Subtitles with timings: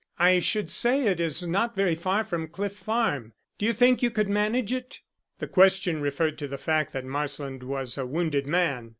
[0.17, 3.33] "I should say it is not very far from Cliff Farm.
[3.59, 4.99] Do you think you could manage it?"
[5.37, 8.89] The question referred to the fact that Marsland was a wounded man.